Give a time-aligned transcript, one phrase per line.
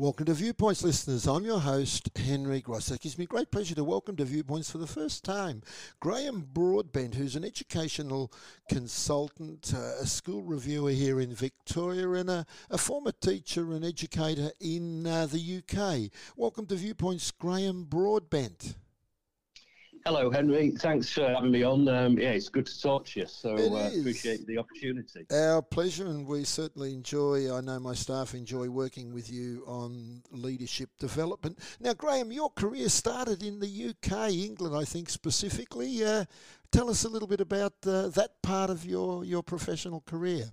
[0.00, 1.26] Welcome to Viewpoints, listeners.
[1.26, 2.88] I'm your host, Henry Gross.
[2.92, 5.60] It gives me great pleasure to welcome to Viewpoints for the first time
[5.98, 8.32] Graham Broadbent, who's an educational
[8.68, 14.52] consultant, uh, a school reviewer here in Victoria, and a, a former teacher and educator
[14.60, 16.12] in uh, the UK.
[16.36, 18.76] Welcome to Viewpoints, Graham Broadbent.
[20.08, 20.70] Hello, Henry.
[20.70, 21.86] Thanks for having me on.
[21.86, 23.26] Um, yeah, it's good to talk to you.
[23.26, 25.26] So uh, appreciate the opportunity.
[25.30, 27.54] Our pleasure, and we certainly enjoy.
[27.54, 31.58] I know my staff enjoy working with you on leadership development.
[31.78, 36.02] Now, Graham, your career started in the UK, England, I think specifically.
[36.02, 36.24] Uh,
[36.72, 40.52] tell us a little bit about uh, that part of your your professional career.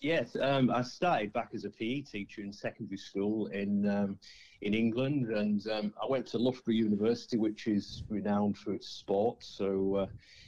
[0.00, 4.18] Yes, um, I started back as a PE teacher in secondary school in um,
[4.62, 9.54] in England, and um, I went to Loughborough University, which is renowned for its sports.
[9.56, 10.06] So, uh,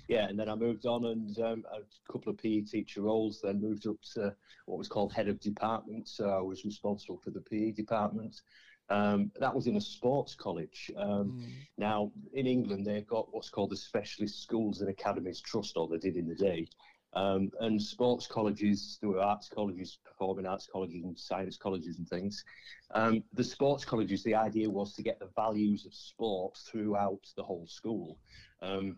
[0.08, 3.40] yeah, and then I moved on and um, a couple of PE teacher roles.
[3.42, 4.34] Then moved up to
[4.66, 6.08] what was called head of department.
[6.08, 8.40] So I was responsible for the PE department.
[8.88, 10.90] Um, that was in a sports college.
[10.96, 11.50] Um, mm.
[11.78, 15.98] Now, in England, they've got what's called the Specialist Schools and Academies Trust, or they
[15.98, 16.66] did in the day.
[17.14, 22.08] Um, and sports colleges, there were arts colleges, performing arts colleges, and science colleges and
[22.08, 22.44] things.
[22.92, 27.42] Um, the sports colleges, the idea was to get the values of sport throughout the
[27.42, 28.18] whole school.
[28.62, 28.96] Um,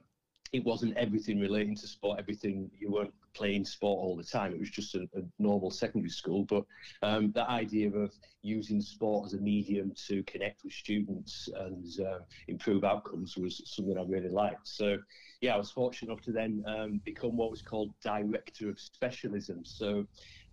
[0.54, 4.52] it wasn't everything relating to sport, everything you weren't playing sport all the time.
[4.52, 6.44] It was just a, a normal secondary school.
[6.44, 6.62] But
[7.02, 12.20] um, the idea of using sport as a medium to connect with students and uh,
[12.46, 14.68] improve outcomes was something I really liked.
[14.68, 14.98] So,
[15.40, 19.64] yeah, I was fortunate enough to then um, become what was called director of specialism.
[19.64, 20.06] So,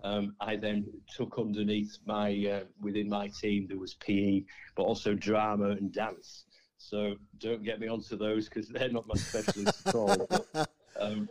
[0.04, 5.14] um, I then took underneath my uh, within my team there was PE, but also
[5.14, 6.46] drama and dance.
[6.90, 10.28] So don't get me onto those because they're not my specialists at all.
[10.30, 11.30] But, um,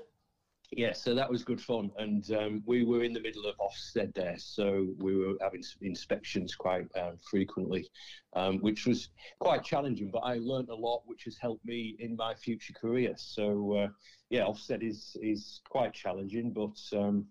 [0.73, 4.15] yeah, so that was good fun, and um, we were in the middle of Ofsted
[4.15, 7.89] there, so we were having inspections quite um, frequently,
[8.35, 9.09] um, which was
[9.41, 10.11] quite challenging.
[10.13, 13.15] But I learned a lot, which has helped me in my future career.
[13.17, 13.89] So uh,
[14.31, 17.27] yeah, Ofsted is is quite challenging, but um,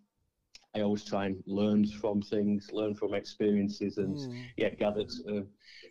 [0.76, 4.44] I always try and learn from things, learn from experiences, and mm.
[4.56, 5.42] yeah, gathered uh,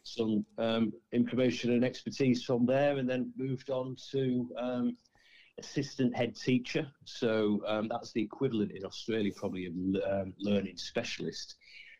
[0.04, 4.96] some um, information and expertise from there, and then moved on to um,
[5.58, 6.86] assistant head teacher.
[7.04, 9.72] So um, that's the equivalent in Australia, probably of
[10.10, 11.56] um, learning specialist.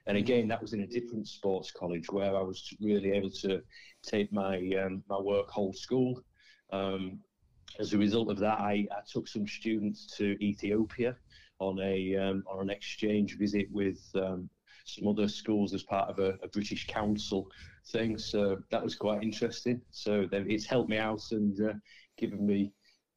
[0.07, 0.23] And hmm.
[0.23, 3.61] again, that was in a different sports college where I was really able to
[4.03, 6.23] take my um, my work whole school.
[6.71, 7.19] Um,
[7.81, 11.17] as a result of that, I, I took some students to Ethiopia
[11.61, 14.49] on a um, on an exchange visit with um,
[14.85, 17.51] some other schools as part of a, a, British Council
[17.89, 18.17] thing.
[18.17, 19.81] So that was quite interesting.
[19.91, 21.75] So it's helped me out and uh,
[22.17, 22.73] given me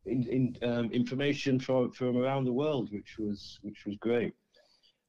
[0.06, 4.34] in, in, um, information from from around the world, which was which was great.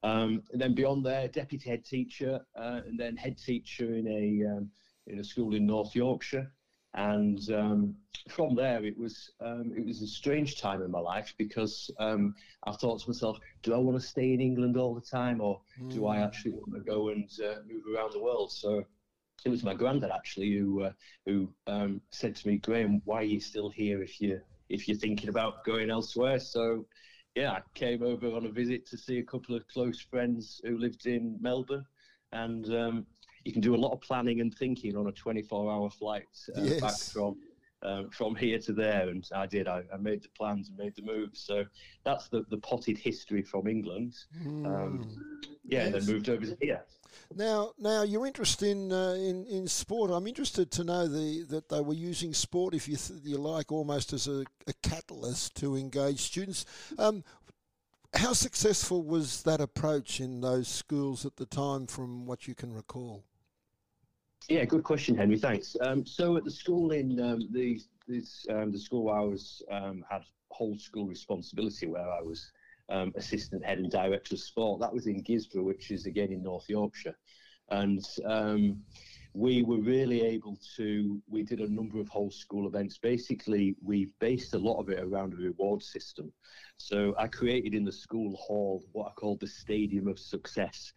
[0.03, 4.55] Um, and then beyond there, deputy head teacher, uh, and then head teacher in a
[4.55, 4.69] um,
[5.07, 6.51] in a school in North Yorkshire.
[6.95, 7.95] And um,
[8.29, 12.35] from there, it was um, it was a strange time in my life because um,
[12.67, 15.61] I thought to myself, do I want to stay in England all the time, or
[15.81, 15.91] mm.
[15.91, 16.23] do I hmm.
[16.23, 18.51] actually want to go and uh, move around the world?
[18.51, 18.85] So
[19.45, 20.91] it was my granddad actually who uh,
[21.25, 24.39] who um, said to me, Graham, why are you still here if you
[24.69, 26.39] if you're thinking about going elsewhere?
[26.39, 26.85] So
[27.35, 30.77] yeah, I came over on a visit to see a couple of close friends who
[30.77, 31.85] lived in Melbourne,
[32.31, 33.05] and um,
[33.45, 36.27] you can do a lot of planning and thinking on a 24-hour flight
[36.57, 36.81] uh, yes.
[36.81, 37.37] back from
[37.83, 39.67] um, from here to there, and I did.
[39.67, 41.41] I, I, made the plans and made the moves.
[41.41, 41.65] So
[42.05, 44.15] that's the, the potted history from England.
[44.41, 44.65] Mm.
[44.65, 45.17] Um,
[45.65, 45.91] yeah, yes.
[45.91, 46.81] then moved over to here.
[47.35, 50.11] Now, now you're interested in uh, in in sport.
[50.11, 53.71] I'm interested to know the that they were using sport, if you th- you like,
[53.71, 56.65] almost as a, a catalyst to engage students.
[56.97, 57.23] Um,
[58.15, 62.71] how successful was that approach in those schools at the time, from what you can
[62.71, 63.25] recall?
[64.49, 65.37] Yeah, good question, Henry.
[65.37, 65.75] Thanks.
[65.81, 70.03] Um, so at the school in um, the this, um, the school I was um,
[70.09, 72.51] had whole school responsibility, where I was
[72.89, 74.81] um, assistant head and director of sport.
[74.81, 77.17] That was in Guisborough, which is again in North Yorkshire,
[77.69, 78.83] and um,
[79.33, 81.21] we were really able to.
[81.29, 82.97] We did a number of whole school events.
[82.97, 86.33] Basically, we based a lot of it around a reward system.
[86.75, 90.91] So I created in the school hall what I called the Stadium of Success.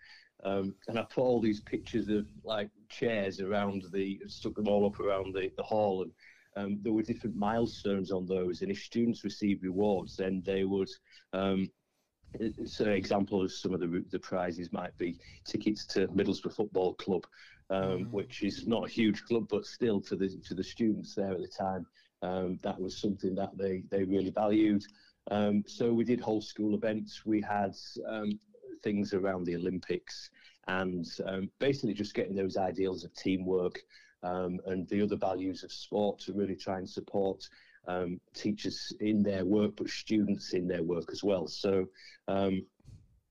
[0.45, 4.87] Um, and I put all these pictures of like chairs around the, stuck them all
[4.87, 6.13] up around the, the hall, and
[6.57, 8.63] um, there were different milestones on those.
[8.63, 10.91] And if students received rewards, then they would.
[11.33, 11.71] Um,
[12.65, 16.95] so, an example of some of the the prizes might be tickets to Middlesbrough Football
[16.95, 17.27] Club,
[17.71, 18.11] um, mm.
[18.11, 21.41] which is not a huge club, but still to the to the students there at
[21.41, 21.87] the time,
[22.23, 24.85] um, that was something that they they really valued.
[25.31, 27.25] Um, so we did whole school events.
[27.25, 27.75] We had
[28.07, 28.39] um,
[28.83, 30.31] things around the Olympics
[30.69, 33.81] and um, basically just getting those ideals of teamwork
[34.23, 37.49] um, and the other values of sport to really try and support
[37.89, 41.47] um, teachers in their work, but students in their work as well.
[41.47, 41.87] So
[42.27, 42.63] um,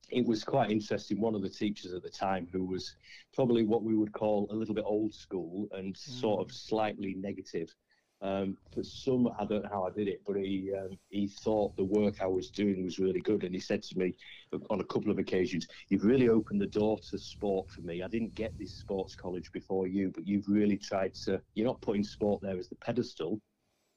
[0.09, 1.19] it was quite interesting.
[1.19, 2.95] One of the teachers at the time, who was
[3.33, 5.97] probably what we would call a little bit old school and mm.
[5.97, 7.73] sort of slightly negative.
[8.25, 11.75] Um, for some, I don't know how I did it, but he um, he thought
[11.75, 14.15] the work I was doing was really good, and he said to me
[14.69, 18.01] on a couple of occasions, "You've really opened the door to sport for me.
[18.01, 21.41] I didn't get this sports college before you, but you've really tried to.
[21.53, 23.39] You're not putting sport there as the pedestal,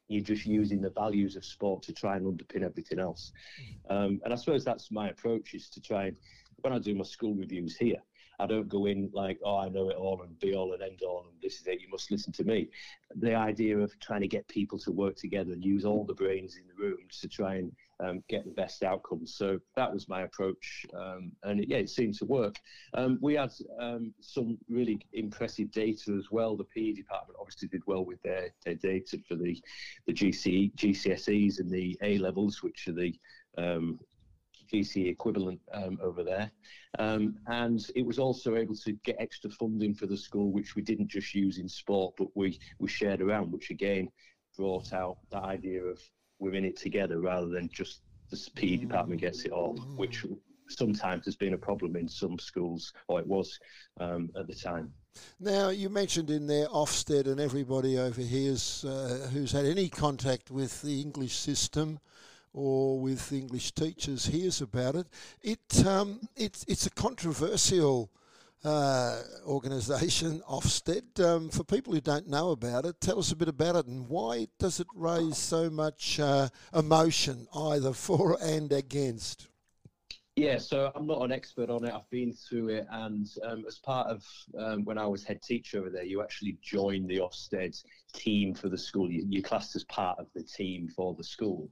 [0.08, 3.32] you're just using the values of sport to try and underpin everything else.
[3.90, 3.94] Mm.
[3.94, 6.16] Um, and I suppose that's my approach is to try and,
[6.62, 8.02] when I do my school reviews here,
[8.38, 11.00] I don't go in like, oh, I know it all and be all and end
[11.02, 12.68] all, and this is it, you must listen to me.
[13.16, 16.56] The idea of trying to get people to work together and use all the brains
[16.56, 19.34] in the room to try and um, get the best outcomes.
[19.34, 22.56] So that was my approach, um, and yeah, it seemed to work.
[22.94, 26.56] Um, we had um, some really impressive data as well.
[26.56, 29.60] The PE department obviously did well with their, their data for the
[30.06, 33.18] the GC, GCSEs and the A levels, which are the
[33.56, 33.98] um,
[34.72, 36.50] GC equivalent um, over there.
[36.98, 40.82] Um, and it was also able to get extra funding for the school, which we
[40.82, 44.08] didn't just use in sport, but we, we shared around, which again
[44.56, 46.00] brought out that idea of
[46.38, 50.24] we're in it together rather than just the PE department gets it all, which
[50.68, 53.58] sometimes has been a problem in some schools, or it was
[54.00, 54.92] um, at the time.
[55.40, 60.50] Now, you mentioned in there Ofsted and everybody over here uh, who's had any contact
[60.50, 61.98] with the English system
[62.58, 65.06] or with English teachers hears about it.
[65.42, 68.10] It um, it's it's a controversial
[68.64, 71.20] uh, organisation, Ofsted.
[71.24, 74.08] Um, for people who don't know about it, tell us a bit about it and
[74.08, 79.48] why does it raise so much uh, emotion, either for and against.
[80.34, 81.92] Yeah, so I'm not an expert on it.
[81.92, 84.24] I've been through it, and um, as part of
[84.56, 87.82] um, when I was head teacher over there, you actually joined the Ofsted
[88.12, 89.10] team for the school.
[89.10, 91.68] You, you're classed as part of the team for the school.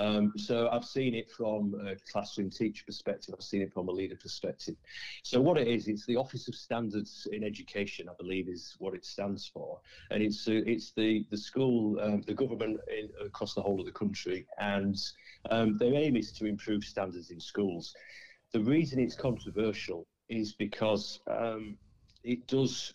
[0.00, 3.34] Um, so I've seen it from a classroom teacher perspective.
[3.36, 4.76] I've seen it from a leader perspective.
[5.22, 8.94] So what it is, it's the Office of Standards in Education, I believe, is what
[8.94, 9.78] it stands for,
[10.10, 13.84] and it's uh, it's the the school, um, the government in, across the whole of
[13.84, 14.96] the country, and
[15.50, 17.94] um, their aim is to improve standards in schools.
[18.52, 21.76] The reason it's controversial is because um,
[22.24, 22.94] it does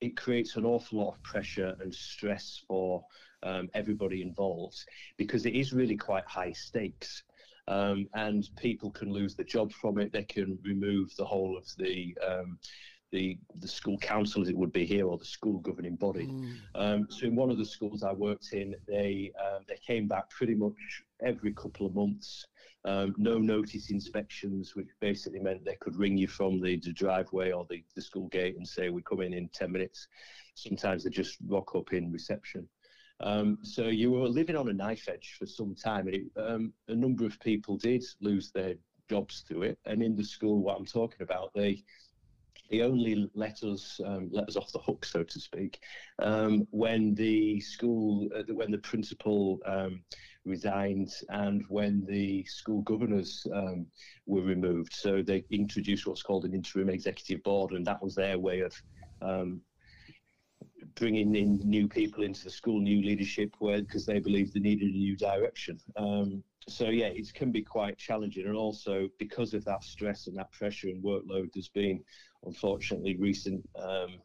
[0.00, 3.04] it creates an awful lot of pressure and stress for
[3.46, 4.78] um, everybody involved
[5.16, 7.22] because it is really quite high stakes.
[7.68, 10.12] Um, and people can lose the job from it.
[10.12, 12.58] They can remove the whole of the um,
[13.10, 16.26] the the school council, as it would be here, or the school governing body.
[16.26, 16.56] Mm.
[16.76, 20.30] Um, so in one of the schools I worked in, they uh, they came back
[20.30, 20.74] pretty much
[21.24, 22.46] every couple of months.
[22.86, 27.50] Um, no notice inspections, which basically meant they could ring you from the, the driveway
[27.50, 30.06] or the, the school gate and say, We're coming in 10 minutes.
[30.54, 32.68] Sometimes they just rock up in reception.
[33.20, 36.72] Um, so you were living on a knife edge for some time, and it, um,
[36.88, 38.74] a number of people did lose their
[39.08, 39.78] jobs through it.
[39.86, 41.82] And in the school, what I'm talking about, they
[42.70, 45.78] they only let us um, let us off the hook, so to speak,
[46.18, 50.02] um, when the school, uh, when the principal um,
[50.44, 53.86] resigned, and when the school governors um,
[54.26, 54.92] were removed.
[54.92, 58.74] So they introduced what's called an interim executive board, and that was their way of
[59.22, 59.60] um,
[60.94, 64.94] bringing in new people into the school, new leadership, where because they believe they needed
[64.94, 65.78] a new direction.
[65.96, 70.36] Um, so yeah, it can be quite challenging, and also because of that stress and
[70.36, 72.02] that pressure and workload, there's been
[72.44, 74.18] unfortunately recent um,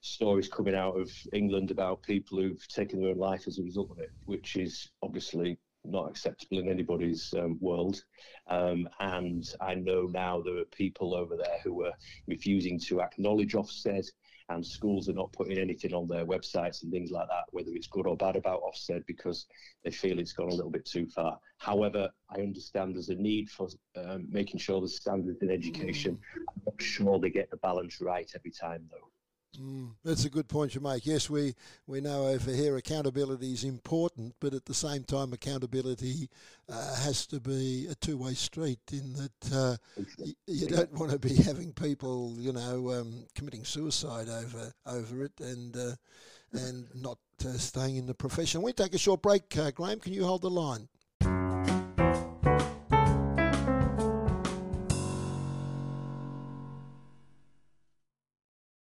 [0.00, 3.90] stories coming out of England about people who've taken their own life as a result
[3.90, 8.02] of it, which is obviously not acceptable in anybody's um, world.
[8.48, 11.92] Um, and I know now there are people over there who are
[12.26, 14.06] refusing to acknowledge Ofsted
[14.48, 17.86] and schools are not putting anything on their websites and things like that, whether it's
[17.86, 19.46] good or bad about Ofsted, because
[19.84, 21.38] they feel it's gone a little bit too far.
[21.58, 26.18] However, I understand there's a need for um, making sure the standards in education.
[26.38, 29.10] I'm not sure they get the balance right every time, though.
[29.60, 31.06] Mm, that's a good point you make.
[31.06, 31.54] Yes, we,
[31.86, 36.28] we know over here accountability is important, but at the same time, accountability
[36.68, 39.76] uh, has to be a two way street in that uh,
[40.18, 45.24] y- you don't want to be having people, you know, um, committing suicide over over
[45.24, 45.92] it and uh,
[46.52, 48.62] and not uh, staying in the profession.
[48.62, 49.56] We take a short break.
[49.56, 50.88] Uh, Graham, can you hold the line?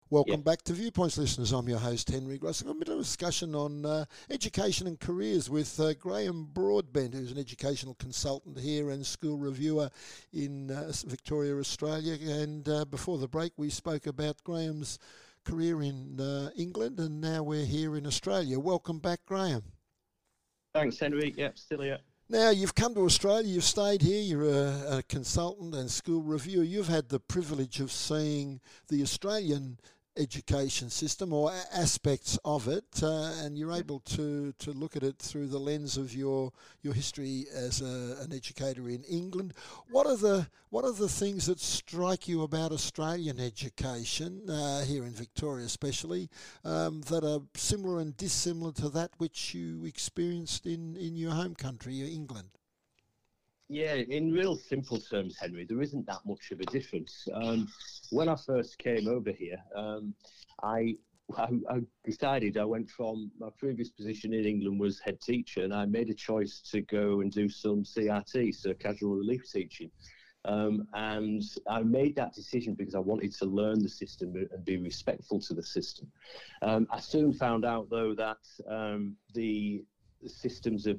[0.09, 0.45] Welcome yep.
[0.45, 1.51] back to Viewpoints, listeners.
[1.51, 2.63] I'm your host, Henry Gross.
[2.63, 6.45] I've got a bit of a discussion on uh, education and careers with uh, Graham
[6.53, 9.91] Broadbent, who's an educational consultant here and school reviewer
[10.33, 12.17] in uh, Victoria, Australia.
[12.25, 15.01] And uh, before the break, we spoke about Graham's
[15.45, 18.61] career in uh, England, and now we're here in Australia.
[18.61, 19.65] Welcome back, Graham.
[20.73, 21.35] Thanks, Henry.
[21.37, 21.99] Yep, still here.
[22.29, 26.65] Now, you've come to Australia, you've stayed here, you're a, a, consultant and school reviewer.
[26.65, 29.79] You've had the privilege of seeing the Australian
[30.17, 35.19] education system or aspects of it, uh, and you're able to, to look at it
[35.19, 39.55] through the lens of your your history as a, an educator in England.
[39.91, 45.05] What are the what are the things that strike you about Australian education uh, here
[45.05, 46.29] in Victoria, especially
[46.65, 51.55] um, that are similar and dissimilar to that which you experienced in, in your home
[51.55, 52.49] country, England?
[53.69, 57.27] Yeah, in real simple terms, Henry, there isn't that much of a difference.
[57.35, 57.67] Um,
[58.11, 60.15] when I first came over here, um,
[60.63, 60.95] I,
[61.37, 65.75] I, I decided I went from my previous position in England was head teacher, and
[65.75, 69.91] I made a choice to go and do some CRT, so casual relief teaching.
[70.45, 74.77] Um, and I made that decision because I wanted to learn the system and be
[74.77, 76.07] respectful to the system.
[76.63, 78.39] Um, I soon found out, though, that
[78.71, 79.83] um, the,
[80.23, 80.95] the systems are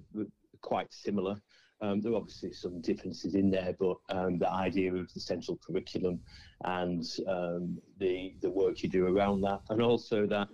[0.62, 1.38] quite similar.
[1.82, 5.60] Um, there are obviously some differences in there, but um, the idea of the central
[5.66, 6.20] curriculum
[6.64, 10.48] and um, the the work you do around that, and also that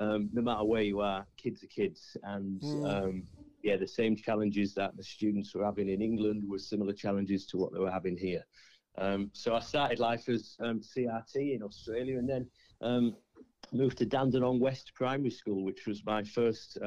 [0.00, 3.22] um, no matter where you are, kids are kids, and mm.
[3.62, 7.56] yeah, the same challenges that the students were having in England were similar challenges to
[7.56, 8.44] what they were having here.
[8.98, 13.14] Um, so I started life as CRT in Australia, and then
[13.72, 16.78] moved to Dandenong West Primary School, which was my first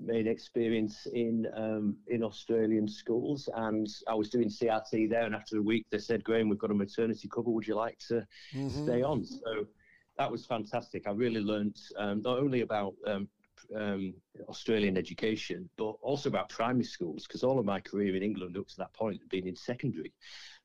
[0.00, 5.24] main experience in um, in Australian schools, and I was doing CRT there.
[5.24, 7.50] And after a week, they said, "Graham, we've got a maternity cover.
[7.50, 8.84] Would you like to mm-hmm.
[8.84, 9.66] stay on?" So
[10.18, 11.06] that was fantastic.
[11.06, 13.28] I really learned um, not only about um,
[13.74, 14.14] um,
[14.48, 18.68] Australian education, but also about primary schools, because all of my career in England up
[18.68, 20.12] to that point had been in secondary.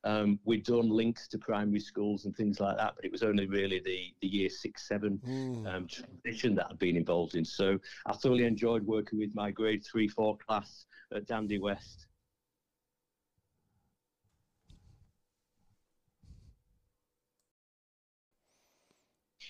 [0.03, 3.45] Um, we'd done links to primary schools and things like that, but it was only
[3.47, 5.67] really the, the year six, seven mm.
[5.67, 7.45] um, transition that I'd been involved in.
[7.45, 12.07] So I thoroughly enjoyed working with my grade three, four class at Dandy West.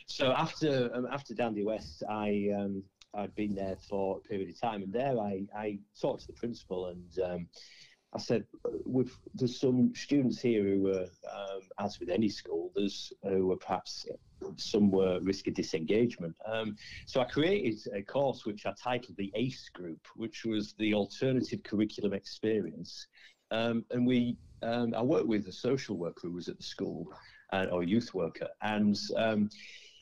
[0.08, 4.60] So after um, after Dandy West, I um, I'd been there for a period of
[4.60, 7.48] time, and there I, I talked to the principal and um,
[8.14, 8.46] I said,
[8.86, 13.56] with there's some students here who were, um, as with any school, there's who were
[13.56, 14.06] perhaps
[14.58, 16.36] some were risk of disengagement.
[16.46, 16.76] Um,
[17.06, 21.64] so I created a course which I titled the ACE Group, which was the Alternative
[21.64, 23.08] Curriculum Experience.
[23.50, 27.08] Um, and we, um, I worked with a social worker who was at the school,
[27.54, 29.50] uh, or youth worker, and um,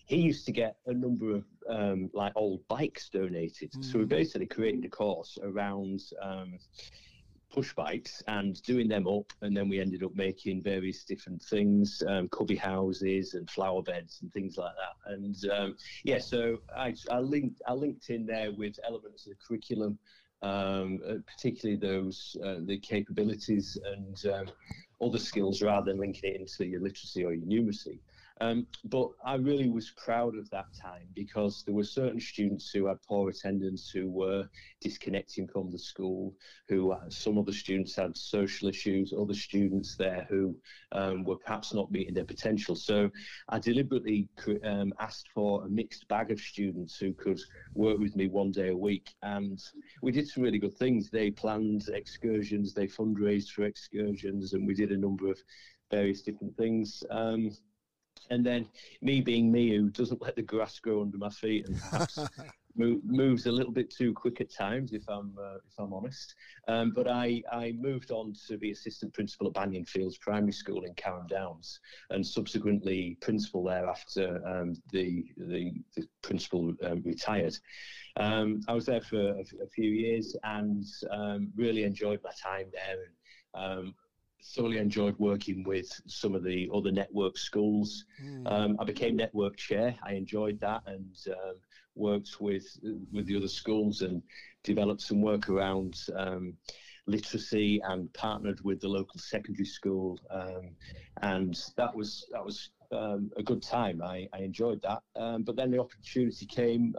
[0.08, 3.72] he used to get a number of um, like old bikes donated.
[3.72, 3.86] Mm.
[3.86, 4.10] So we mm.
[4.10, 6.58] basically created a course around um,
[7.52, 12.04] push bikes and doing them up, and then we ended up making various different things,
[12.08, 15.14] um, cubby houses and flower beds and things like that.
[15.14, 19.38] And um, yeah, so I, I linked I linked in there with elements of the
[19.46, 19.98] curriculum,
[20.42, 24.46] um, uh, particularly those uh, the capabilities and um,
[25.02, 28.00] other skills, rather than linking it into your literacy or your numeracy.
[28.41, 32.86] Um, but I really was proud of that time because there were certain students who
[32.86, 34.48] had poor attendance, who were
[34.79, 36.34] disconnecting from the school,
[36.69, 40.55] who uh, some other students had social issues, other students there who
[40.93, 42.75] um, were perhaps not meeting their potential.
[42.75, 43.10] So
[43.50, 44.29] I deliberately
[44.63, 47.41] um, asked for a mixed bag of students who could
[47.74, 49.13] work with me one day a week.
[49.22, 49.62] And
[50.01, 51.10] we did some really good things.
[51.10, 55.38] They planned excursions, they fundraised for excursions, and we did a number of
[55.91, 57.03] various different things.
[57.10, 57.51] Um,
[58.29, 58.67] and then
[59.01, 62.19] me being me, who doesn't let the grass grow under my feet and perhaps
[62.75, 66.36] move, moves a little bit too quick at times, if I'm uh, if I'm honest.
[66.67, 70.83] Um, but I, I moved on to be assistant principal at Banyan Fields Primary School
[70.83, 77.55] in Carrum Downs, and subsequently principal there after um, the, the, the principal um, retired.
[78.17, 82.67] Um, I was there for a, a few years and um, really enjoyed my time
[82.74, 82.98] there.
[83.03, 83.95] And, um,
[84.43, 88.05] thoroughly enjoyed working with some of the other network schools.
[88.24, 88.51] Mm.
[88.51, 89.96] Um, I became network chair.
[90.03, 91.55] I enjoyed that and um,
[91.96, 92.65] worked with
[93.12, 94.22] with the other schools and
[94.63, 96.53] developed some work around um,
[97.05, 100.19] literacy and partnered with the local secondary school.
[100.29, 100.72] Um,
[101.22, 104.01] and that was that was um, a good time.
[104.01, 105.03] I, I enjoyed that.
[105.15, 106.96] Um, but then the opportunity came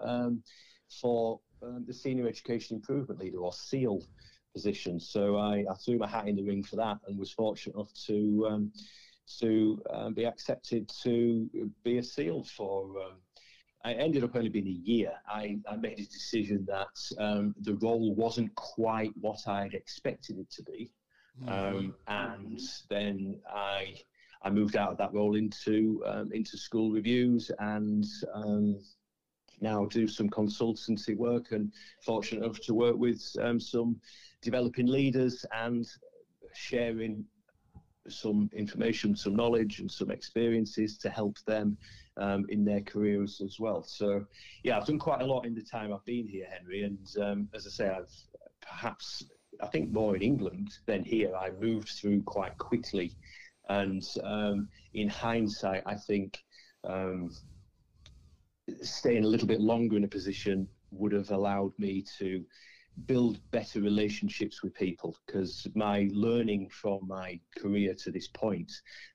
[1.00, 1.40] for
[1.86, 4.02] the senior education improvement leader or SEIL
[4.52, 5.00] position.
[5.00, 7.92] So I, I, threw my hat in the ring for that and was fortunate enough
[8.06, 8.72] to um,
[9.38, 11.48] to um, be accepted to
[11.84, 13.00] be a SEIL for.
[13.00, 13.18] Um,
[13.82, 15.12] I ended up only being a year.
[15.26, 20.50] I, I made a decision that um, the role wasn't quite what I'd expected it
[20.50, 20.90] to be.
[21.42, 21.48] Mm-hmm.
[21.48, 23.94] Um, and then I
[24.42, 28.04] I moved out of that role into um, into school reviews and
[28.34, 28.80] um,
[29.60, 31.72] now do some consultancy work and
[32.04, 34.00] fortunate enough to work with um, some
[34.42, 35.86] developing leaders and
[36.54, 37.24] sharing
[38.08, 41.76] some information, some knowledge, and some experiences to help them
[42.16, 43.82] um, in their careers as well.
[43.82, 44.24] So,
[44.64, 46.82] yeah, I've done quite a lot in the time I've been here, Henry.
[46.82, 48.10] And um, as I say, I've
[48.60, 49.24] perhaps,
[49.62, 51.34] I think more in England than here.
[51.34, 53.12] I moved through quite quickly.
[53.68, 56.38] And um, in hindsight, I think
[56.84, 57.30] um,
[58.82, 62.44] staying a little bit longer in a position would have allowed me to
[63.06, 68.70] build better relationships with people because my learning from my career to this point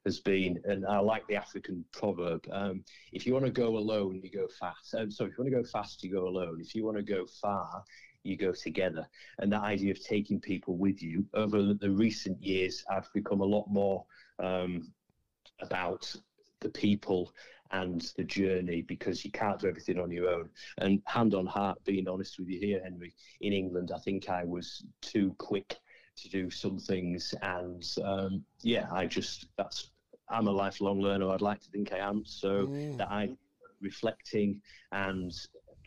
[0.06, 4.22] has been, and I like the African proverb: um, if you want to go alone,
[4.24, 4.96] you go fast.
[4.96, 6.60] Um, sorry, if you want to go fast, you go alone.
[6.60, 7.84] If you want to go far,
[8.24, 9.08] you go together.
[9.40, 13.46] And that idea of taking people with you over the recent years, I've become a
[13.46, 14.06] lot more
[14.40, 14.92] um,
[15.62, 16.14] about
[16.62, 17.32] the people
[17.82, 20.50] and the journey because you can't do everything on your own.
[20.78, 24.44] And hand on heart, being honest with you here, Henry, in England, I think I
[24.44, 25.78] was too quick
[26.18, 27.34] to do some things.
[27.42, 29.92] And um, yeah, I just, that's,
[30.30, 31.30] I'm a lifelong learner.
[31.30, 32.24] I'd like to think I am.
[32.26, 32.98] So mm.
[32.98, 33.30] that I
[33.82, 35.34] reflecting and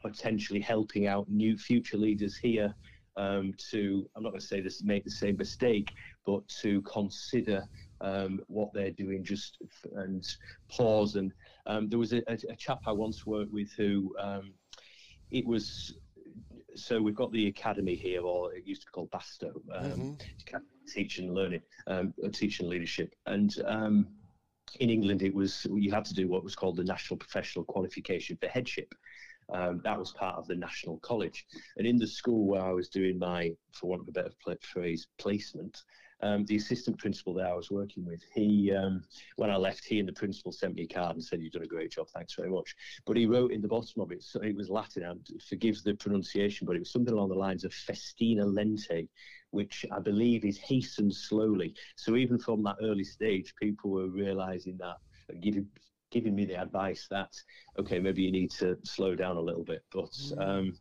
[0.02, 2.74] potentially helping out new future leaders here
[3.16, 5.90] um, to, I'm not going to say this, make the same mistake,
[6.24, 7.64] but to consider
[8.00, 9.58] um, what they're doing just
[9.96, 10.24] and
[10.68, 11.16] pause.
[11.16, 11.32] And
[11.66, 14.52] um, there was a, a, chap I once worked with who um,
[15.30, 15.94] it was.
[16.74, 20.56] So we've got the academy here, or it used to be called Bastow, um, mm-hmm.
[20.86, 24.06] teaching and learning, um, teaching and leadership, and um,
[24.80, 28.36] in England, it was you had to do what was called the National Professional Qualification
[28.40, 28.94] for Headship.
[29.50, 31.46] Um, that was part of the National College.
[31.78, 35.06] And in the school where I was doing my, for want of a better phrase,
[35.18, 35.82] placement,
[36.20, 39.02] um, the assistant principal that I was working with, he, um,
[39.36, 41.62] when I left, he and the principal sent me a card and said, "You've done
[41.62, 42.74] a great job, thanks very much."
[43.06, 45.94] But he wrote in the bottom of it, so it was Latin, and forgives the
[45.94, 49.08] pronunciation, but it was something along the lines of "festina lente,"
[49.50, 51.74] which I believe is hastened slowly.
[51.96, 54.96] So even from that early stage, people were realizing that,
[55.40, 55.68] giving
[56.10, 57.32] giving me the advice that
[57.78, 60.10] okay, maybe you need to slow down a little bit, but.
[60.10, 60.48] Mm.
[60.48, 60.78] Um,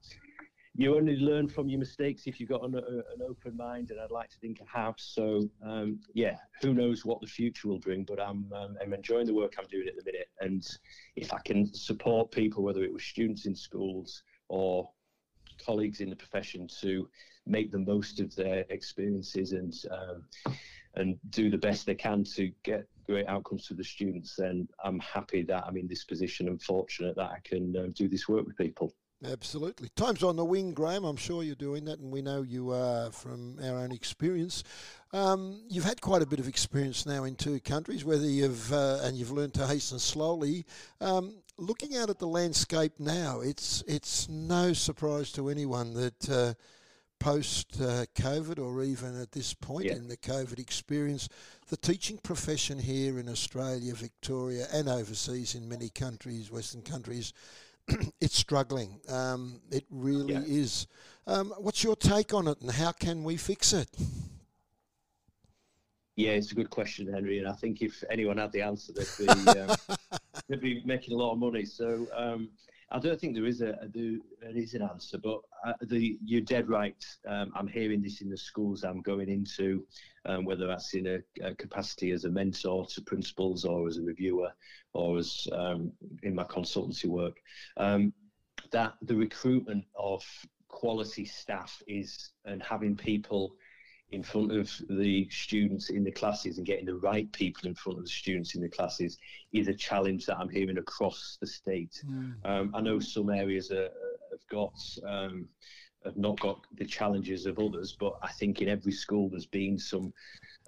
[0.77, 3.99] you only learn from your mistakes if you've got an, uh, an open mind, and
[3.99, 4.93] I'd like to think I have.
[4.97, 9.25] So, um, yeah, who knows what the future will bring, but I'm, um, I'm enjoying
[9.25, 10.29] the work I'm doing at the minute.
[10.39, 10.63] And
[11.15, 14.87] if I can support people, whether it was students in schools or
[15.65, 17.09] colleagues in the profession, to
[17.47, 20.53] make the most of their experiences and um,
[20.93, 24.99] and do the best they can to get great outcomes for the students, then I'm
[24.99, 28.45] happy that I'm in this position and fortunate that I can uh, do this work
[28.45, 28.93] with people.
[29.25, 29.89] Absolutely.
[29.95, 31.03] Time's on the wing, Graham.
[31.03, 34.63] I'm sure you're doing that, and we know you are from our own experience.
[35.11, 38.99] Um, you've had quite a bit of experience now in two countries, whether you've uh,
[39.01, 40.65] and you've learned to hasten slowly.
[41.01, 46.53] Um, looking out at the landscape now, it's it's no surprise to anyone that uh,
[47.19, 49.95] post uh, COVID or even at this point yeah.
[49.95, 51.27] in the COVID experience,
[51.69, 57.33] the teaching profession here in Australia, Victoria, and overseas in many countries, Western countries
[58.21, 58.99] it's struggling.
[59.09, 60.41] Um, it really yeah.
[60.45, 60.87] is.
[61.25, 63.89] Um, what's your take on it, and how can we fix it?
[66.15, 67.39] Yeah, it's a good question, Henry.
[67.39, 69.27] And I think if anyone had the answer, they'd be,
[69.59, 69.75] um,
[70.49, 71.63] they'd be making a lot of money.
[71.63, 72.49] So um,
[72.89, 76.41] I don't think there is a, a there is an answer, but uh, the, you're
[76.41, 77.03] dead right.
[77.27, 79.85] Um, I'm hearing this in the schools I'm going into,
[80.25, 84.01] um, whether that's in a, a, capacity as a mentor to principals or as a
[84.01, 84.51] reviewer
[84.93, 85.91] or as um,
[86.23, 87.37] in my consultancy work.
[87.75, 88.13] Um,
[88.71, 90.23] that the recruitment of
[90.69, 93.55] quality staff is and having people
[94.11, 97.99] in front of the students in the classes and getting the right people in front
[97.99, 99.17] of the students in the classes
[99.51, 102.01] is a challenge that I'm hearing across the state.
[102.05, 102.35] Mm.
[102.45, 103.89] Um, I know some areas are,
[104.31, 104.73] have got
[105.05, 105.49] um,
[106.05, 109.77] have not got the challenges of others, but I think in every school there's been
[109.77, 110.13] some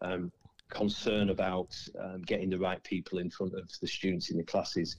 [0.02, 0.32] um,
[0.69, 4.97] concern about um, getting the right people in front of the students in the classes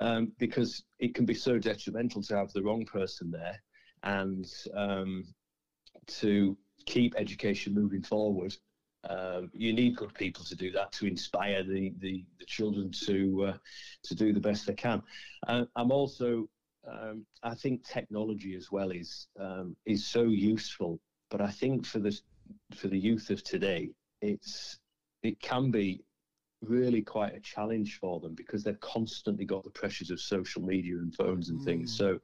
[0.00, 3.62] um, because it can be so detrimental to have the wrong person there
[4.02, 5.24] and um,
[6.06, 8.54] to keep education moving forward,
[9.08, 13.46] um, you need good people to do that to inspire the the, the children to
[13.48, 13.56] uh,
[14.04, 15.02] to do the best they can.
[15.46, 16.48] Uh, I'm also
[16.86, 21.98] um, I think technology as well is um, is so useful, but I think for
[21.98, 22.18] the
[22.74, 23.90] for the youth of today,
[24.20, 24.78] it's
[25.22, 26.04] it can be
[26.62, 30.96] really quite a challenge for them because they've constantly got the pressures of social media
[30.96, 31.64] and phones and mm.
[31.64, 31.96] things.
[31.96, 32.18] So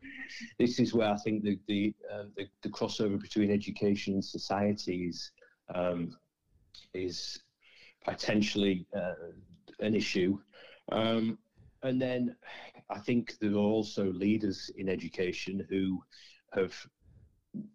[0.59, 5.07] this is where I think the the, uh, the, the crossover between education and society
[5.09, 5.33] is
[5.75, 6.17] um,
[6.95, 7.41] is
[8.05, 9.15] potentially uh,
[9.81, 10.39] an issue.
[10.91, 11.39] Um,
[11.83, 12.37] and then
[12.91, 16.03] I think there are also leaders in education who
[16.53, 16.75] have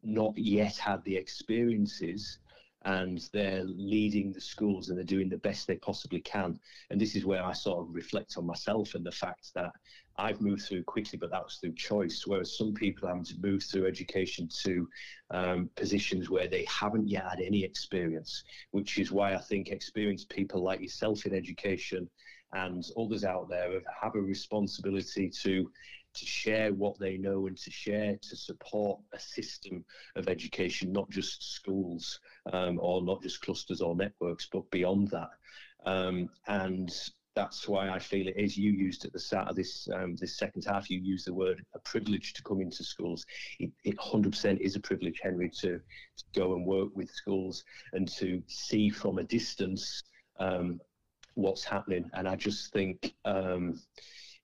[0.04, 2.39] not yet had the experiences
[2.86, 6.60] and they're leading the schools and they're doing the best they possibly can.
[6.89, 9.72] And this is where I sort of reflect on myself and the fact that
[10.17, 12.24] I've moved through quickly, but that was through choice.
[12.28, 14.88] Whereas some people have to move through education to
[15.32, 20.30] um, positions where they haven't yet had any experience, which is why I think experienced
[20.30, 22.10] people like yourself in education
[22.54, 25.69] and others out there have a responsibility to
[26.13, 29.84] to share what they know and to share to support a system
[30.15, 32.19] of education, not just schools
[32.52, 35.30] um, or not just clusters or networks, but beyond that.
[35.86, 36.93] Um, and
[37.36, 38.58] that's why I feel it is.
[38.58, 40.89] You used at the start of this um, this second half.
[40.89, 43.26] You used the word a privilege to come into schools.
[43.60, 48.08] It, it 100% is a privilege, Henry, to, to go and work with schools and
[48.13, 50.04] to see from a distance
[50.39, 50.80] um,
[51.36, 52.10] what's happening.
[52.13, 53.80] And I just think um,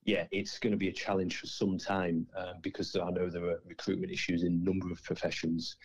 [0.03, 3.45] yeah, it's going to be a challenge for some time um, because I know there
[3.45, 5.75] are recruitment issues in a number of professions.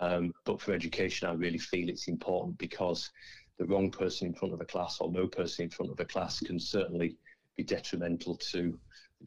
[0.00, 3.10] Um, but for education, I really feel it's important because
[3.58, 6.04] the wrong person in front of a class or no person in front of a
[6.04, 7.16] class can certainly
[7.56, 8.78] be detrimental to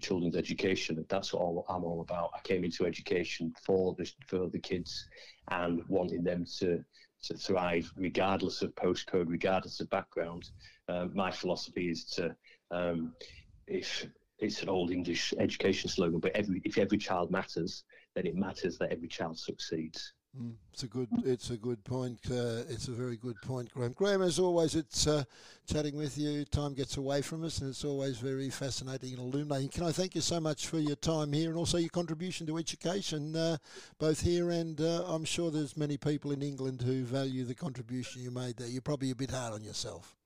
[0.01, 1.03] children's education.
[1.09, 2.31] That's what all, I'm all about.
[2.35, 5.07] I came into education for the, for the kids
[5.49, 6.83] and wanting them to,
[7.23, 10.49] to thrive regardless of postcode, regardless of background.
[10.89, 12.35] Um, my philosophy is to,
[12.71, 13.13] um,
[13.65, 14.05] if
[14.39, 17.83] it's an old English education slogan, but every, if every child matters,
[18.15, 20.13] then it matters that every child succeeds.
[20.39, 22.19] Mm, it's a good, it's a good point.
[22.29, 23.93] Uh, it's a very good point, Graham.
[23.93, 25.23] Graham, as always, it's uh,
[25.65, 26.45] chatting with you.
[26.45, 29.69] Time gets away from us, and it's always very fascinating and illuminating.
[29.69, 32.57] Can I thank you so much for your time here and also your contribution to
[32.57, 33.57] education, uh,
[33.97, 38.21] both here and uh, I'm sure there's many people in England who value the contribution
[38.21, 38.67] you made there.
[38.67, 40.16] You're probably a bit hard on yourself.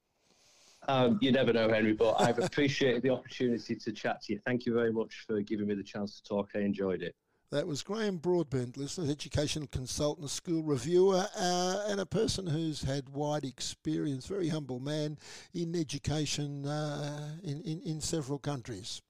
[0.87, 4.39] Um, you never know, Henry, but I've appreciated the opportunity to chat to you.
[4.45, 6.49] Thank you very much for giving me the chance to talk.
[6.55, 7.15] I enjoyed it.
[7.51, 13.09] That was Graham Broadbent, listeners, education consultant, school reviewer, uh, and a person who's had
[13.09, 15.17] wide experience, very humble man
[15.53, 19.01] in education uh, in, in, in several countries.